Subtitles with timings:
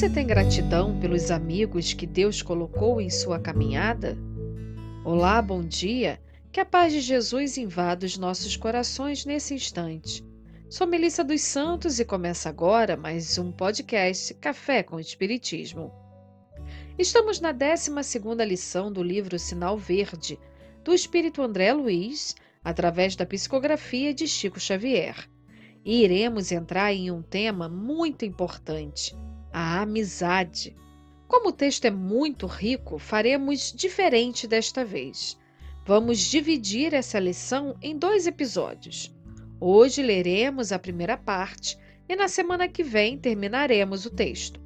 [0.00, 4.16] Você tem gratidão pelos amigos que Deus colocou em sua caminhada?
[5.04, 6.18] Olá, bom dia.
[6.50, 10.24] Que a paz de Jesus invada os nossos corações nesse instante.
[10.70, 15.92] Sou Melissa dos Santos e começa agora mais um podcast Café com Espiritismo.
[16.98, 17.90] Estamos na 12
[18.46, 20.38] lição do livro Sinal Verde,
[20.82, 25.28] do Espírito André Luiz, através da psicografia de Chico Xavier.
[25.84, 29.14] E iremos entrar em um tema muito importante–
[29.52, 30.76] a amizade.
[31.26, 35.38] Como o texto é muito rico, faremos diferente desta vez.
[35.86, 39.14] Vamos dividir essa lição em dois episódios.
[39.60, 44.60] Hoje leremos a primeira parte e na semana que vem terminaremos o texto.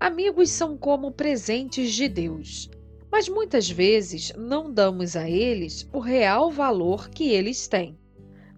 [0.00, 2.68] Amigos são como presentes de Deus,
[3.10, 7.96] mas muitas vezes não damos a eles o real valor que eles têm.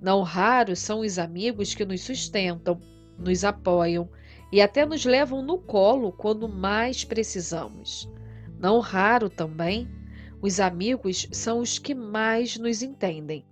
[0.00, 2.80] Não raros são os amigos que nos sustentam,
[3.18, 4.08] nos apoiam,
[4.52, 8.06] e até nos levam no colo quando mais precisamos.
[8.60, 9.88] Não raro também,
[10.42, 13.46] os amigos são os que mais nos entendem.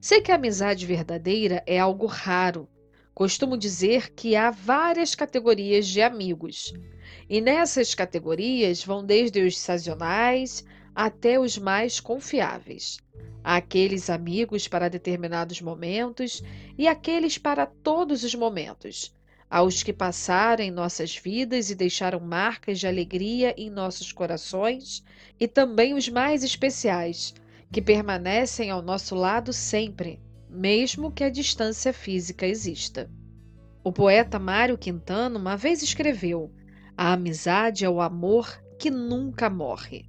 [0.00, 2.68] Sei que a amizade verdadeira é algo raro.
[3.12, 6.72] Costumo dizer que há várias categorias de amigos.
[7.28, 12.98] E nessas categorias vão desde os sazonais até os mais confiáveis.
[13.42, 16.42] Há aqueles amigos para determinados momentos
[16.78, 19.12] e aqueles para todos os momentos
[19.54, 25.04] aos que passaram em nossas vidas e deixaram marcas de alegria em nossos corações,
[25.38, 27.32] e também os mais especiais,
[27.70, 33.08] que permanecem ao nosso lado sempre, mesmo que a distância física exista.
[33.84, 36.52] O poeta Mário Quintana uma vez escreveu:
[36.96, 40.04] A amizade é o amor que nunca morre.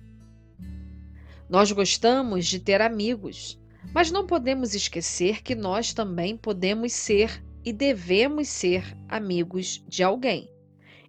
[1.48, 3.62] Nós gostamos de ter amigos,
[3.94, 10.52] mas não podemos esquecer que nós também podemos ser e devemos ser amigos de alguém.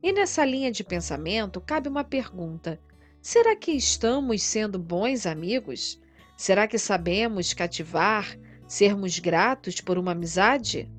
[0.03, 2.81] E nessa linha de pensamento cabe uma pergunta:
[3.21, 6.01] será que estamos sendo bons amigos?
[6.37, 10.91] Será que sabemos cativar, sermos gratos por uma amizade?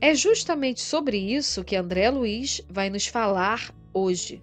[0.00, 4.42] É justamente sobre isso que André Luiz vai nos falar hoje.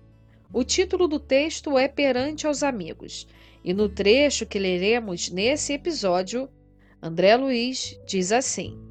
[0.54, 3.28] O título do texto é Perante aos Amigos,
[3.64, 6.50] e no trecho que leremos nesse episódio,
[7.02, 8.87] André Luiz diz assim: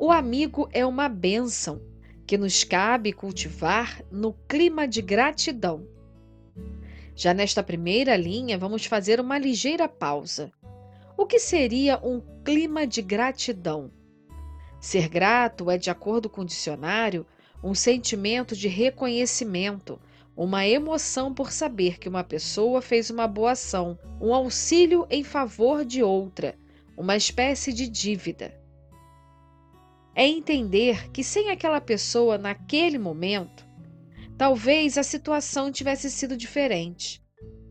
[0.00, 1.78] o amigo é uma bênção
[2.26, 5.86] que nos cabe cultivar no clima de gratidão.
[7.14, 10.50] Já nesta primeira linha, vamos fazer uma ligeira pausa.
[11.18, 13.92] O que seria um clima de gratidão?
[14.80, 17.26] Ser grato é, de acordo com o dicionário,
[17.62, 20.00] um sentimento de reconhecimento,
[20.34, 25.84] uma emoção por saber que uma pessoa fez uma boa ação, um auxílio em favor
[25.84, 26.56] de outra,
[26.96, 28.59] uma espécie de dívida
[30.14, 33.66] é entender que sem aquela pessoa naquele momento,
[34.36, 37.22] talvez a situação tivesse sido diferente,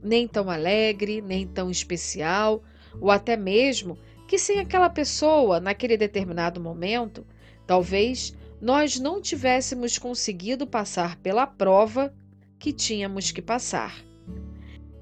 [0.01, 2.63] nem tão alegre, nem tão especial,
[2.99, 7.25] ou até mesmo que sem aquela pessoa naquele determinado momento,
[7.65, 12.13] talvez nós não tivéssemos conseguido passar pela prova
[12.59, 14.03] que tínhamos que passar.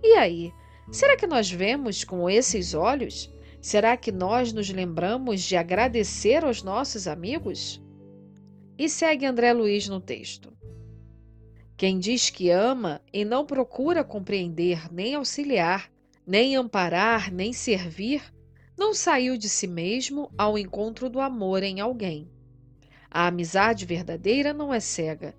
[0.02, 0.54] E aí,
[0.92, 3.30] será que nós vemos com esses olhos?
[3.62, 7.82] Será que nós nos lembramos de agradecer aos nossos amigos?
[8.78, 10.56] E segue André Luiz no texto.
[11.76, 15.92] Quem diz que ama e não procura compreender, nem auxiliar,
[16.26, 18.22] nem amparar, nem servir,
[18.78, 22.30] não saiu de si mesmo ao encontro do amor em alguém.
[23.10, 25.36] A amizade verdadeira não é cega,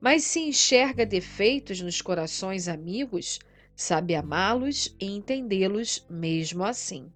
[0.00, 3.38] mas se enxerga defeitos nos corações amigos,
[3.74, 7.10] sabe amá-los e entendê-los mesmo assim.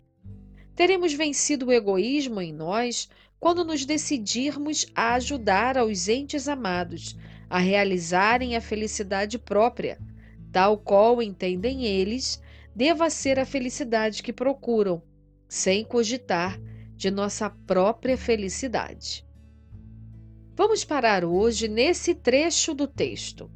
[0.75, 3.08] Teremos vencido o egoísmo em nós
[3.38, 7.17] quando nos decidirmos a ajudar aos entes amados
[7.49, 9.99] a realizarem a felicidade própria,
[10.52, 12.40] tal qual entendem eles
[12.75, 15.02] deva ser a felicidade que procuram,
[15.49, 16.61] sem cogitar
[16.94, 19.26] de nossa própria felicidade.
[20.55, 23.50] Vamos parar hoje nesse trecho do texto.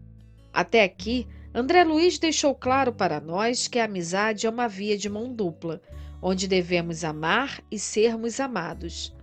[0.52, 5.08] Até aqui, André Luiz deixou claro para nós que a amizade é uma via de
[5.08, 5.81] mão dupla
[6.26, 9.15] onde devemos amar e sermos amados.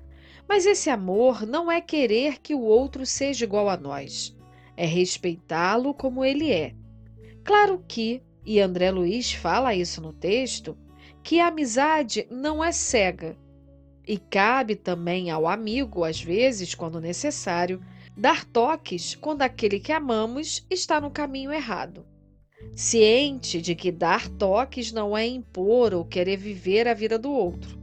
[0.47, 4.37] Mas esse amor não é querer que o outro seja igual a nós,
[4.77, 6.75] é respeitá-lo como ele é.
[7.43, 10.77] Claro que, e André Luiz fala isso no texto,
[11.23, 13.35] que a amizade não é cega.
[14.07, 17.83] E cabe também ao amigo, às vezes, quando necessário,
[18.15, 22.05] dar toques quando aquele que amamos está no caminho errado
[22.75, 27.79] ciente de que dar toques não é impor ou querer viver a vida do outro.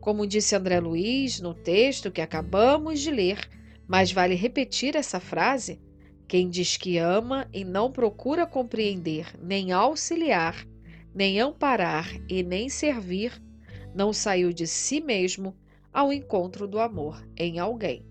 [0.00, 3.48] Como disse André Luiz no texto que acabamos de ler,
[3.88, 5.80] mas vale repetir essa frase:
[6.28, 10.66] Quem diz que ama e não procura compreender, nem auxiliar,
[11.14, 13.42] nem amparar e nem servir,
[13.94, 15.56] não saiu de si mesmo
[15.92, 18.04] ao encontro do amor em alguém.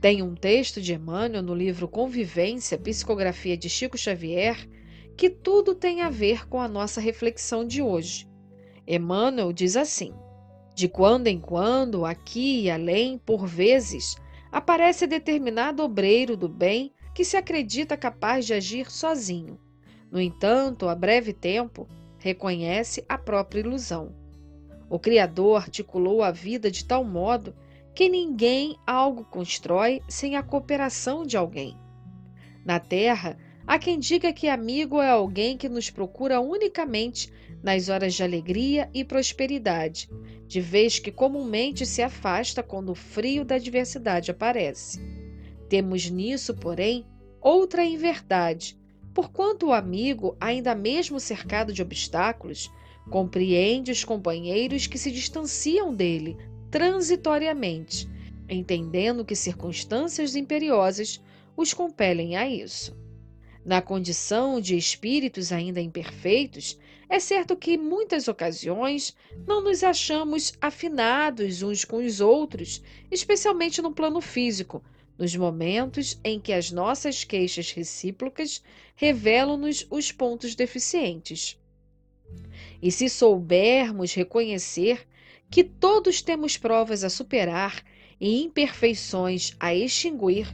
[0.00, 4.68] Tem um texto de Emmanuel no livro Convivência, Psicografia de Chico Xavier,
[5.16, 8.28] que tudo tem a ver com a nossa reflexão de hoje.
[8.86, 10.12] Emmanuel diz assim:
[10.74, 14.16] De quando em quando, aqui e além, por vezes,
[14.52, 19.58] aparece determinado obreiro do bem que se acredita capaz de agir sozinho.
[20.10, 21.88] No entanto, a breve tempo,
[22.18, 24.14] reconhece a própria ilusão.
[24.88, 27.54] O Criador articulou a vida de tal modo
[27.94, 31.76] que ninguém algo constrói sem a cooperação de alguém.
[32.64, 37.32] Na Terra, há quem diga que amigo é alguém que nos procura unicamente
[37.62, 40.08] nas horas de alegria e prosperidade,
[40.46, 45.00] de vez que comumente se afasta quando o frio da adversidade aparece.
[45.68, 47.04] Temos nisso, porém,
[47.40, 48.78] outra inverdade,
[49.12, 52.70] porquanto o amigo, ainda mesmo cercado de obstáculos,
[53.10, 56.36] compreende os companheiros que se distanciam dele
[56.70, 58.08] transitoriamente,
[58.48, 61.20] entendendo que circunstâncias imperiosas
[61.56, 62.94] os compelem a isso.
[63.66, 66.78] Na condição de espíritos ainda imperfeitos,
[67.08, 69.12] é certo que, muitas ocasiões,
[69.44, 72.80] não nos achamos afinados uns com os outros,
[73.10, 74.84] especialmente no plano físico,
[75.18, 78.62] nos momentos em que as nossas queixas recíprocas
[78.94, 81.58] revelam-nos os pontos deficientes.
[82.80, 85.08] E se soubermos reconhecer
[85.50, 87.82] que todos temos provas a superar
[88.20, 90.46] e imperfeições a extinguir,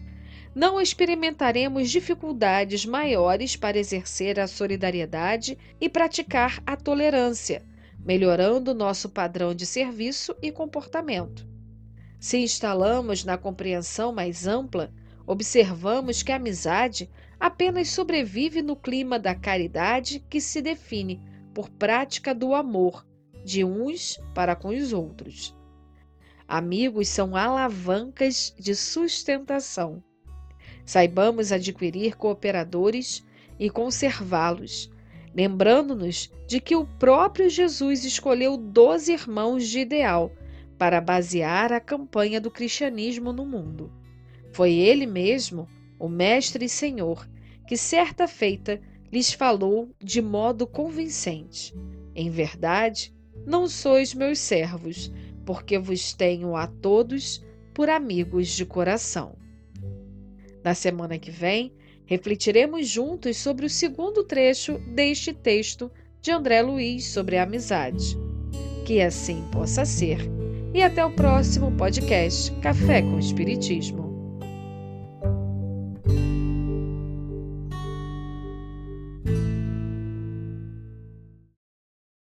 [0.54, 7.62] não experimentaremos dificuldades maiores para exercer a solidariedade e praticar a tolerância,
[7.98, 11.48] melhorando nosso padrão de serviço e comportamento.
[12.20, 14.92] Se instalamos na compreensão mais ampla,
[15.26, 17.10] observamos que a amizade
[17.40, 21.20] apenas sobrevive no clima da caridade que se define
[21.54, 23.06] por prática do amor
[23.44, 25.56] de uns para com os outros.
[26.46, 30.02] Amigos são alavancas de sustentação.
[30.84, 33.24] Saibamos adquirir cooperadores
[33.58, 34.90] e conservá-los,
[35.34, 40.32] lembrando-nos de que o próprio Jesus escolheu doze irmãos de ideal
[40.76, 43.92] para basear a campanha do cristianismo no mundo.
[44.52, 45.68] Foi ele mesmo,
[45.98, 47.28] o Mestre e Senhor,
[47.66, 48.80] que certa feita
[49.12, 51.72] lhes falou de modo convincente:
[52.14, 53.14] Em verdade,
[53.46, 55.12] não sois meus servos,
[55.46, 59.36] porque vos tenho a todos por amigos de coração.
[60.64, 61.72] Na semana que vem,
[62.06, 68.16] refletiremos juntos sobre o segundo trecho deste texto de André Luiz sobre a amizade.
[68.84, 70.18] Que assim possa ser
[70.74, 74.01] e até o próximo podcast Café com Espiritismo.